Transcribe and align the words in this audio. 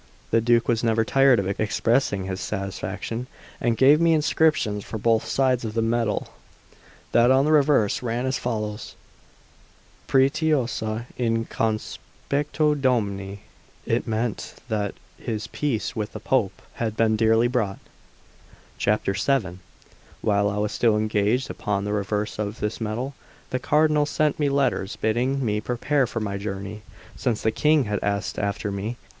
The 0.31 0.41
Duke 0.41 0.67
was 0.67 0.83
never 0.83 1.05
tired 1.05 1.37
of 1.37 1.47
expressing 1.59 2.25
his 2.25 2.41
satisfaction, 2.41 3.27
and 3.59 3.77
gave 3.77 4.01
me 4.01 4.13
inscriptions 4.13 4.83
for 4.83 4.97
both 4.97 5.25
sides 5.27 5.63
of 5.63 5.75
the 5.75 5.83
medal. 5.83 6.29
That 7.11 7.29
on 7.29 7.45
the 7.45 7.51
reverse 7.51 8.01
ran 8.01 8.25
as 8.25 8.39
follows: 8.39 8.95
'Pretiosa 10.07 11.05
in 11.19 11.45
conspectu 11.45 12.81
Domini;' 12.81 13.41
it 13.85 14.07
meant 14.07 14.55
that 14.69 14.95
his 15.19 15.45
peace 15.45 15.95
with 15.95 16.13
the 16.13 16.19
Pope 16.19 16.63
had 16.81 16.97
been 16.97 17.15
dearly 17.15 17.47
bought. 17.47 17.77
VII 18.83 19.59
WHILE 20.23 20.49
I 20.49 20.57
was 20.57 20.71
still 20.71 20.97
engaged 20.97 21.51
upon 21.51 21.83
the 21.85 21.93
reverse 21.93 22.39
of 22.39 22.59
this 22.59 22.81
medal, 22.81 23.13
the 23.51 23.59
Cardinal 23.59 24.07
sent 24.07 24.39
me 24.39 24.49
letters 24.49 24.95
bidding 24.95 25.45
me 25.45 25.61
prepare 25.61 26.07
for 26.07 26.19
my 26.19 26.39
journey, 26.39 26.81
since 27.15 27.43
the 27.43 27.51
King 27.51 27.83
had 27.83 28.01
asked 28.03 28.39
after 28.39 28.71
me. 28.71 28.97